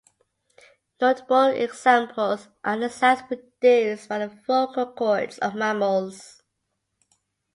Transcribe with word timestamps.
Notable 0.99 1.49
examples 1.51 2.47
are 2.63 2.75
the 2.75 2.89
sound 2.89 3.27
produced 3.27 4.09
by 4.09 4.17
the 4.17 4.29
vocal 4.47 4.91
chords 4.93 5.37
of 5.37 5.53
mammals. 5.53 6.41